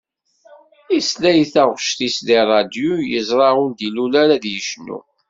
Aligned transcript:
Yesla 0.93 1.29
i 1.43 1.45
taγect-is 1.53 2.15
di 2.27 2.37
ṛṛadiu 2.43 2.93
yezṛa 3.11 3.49
ur 3.63 3.69
d-ilul 3.71 4.13
ara 4.23 4.33
ad 4.37 4.45
yecnu. 4.53 4.99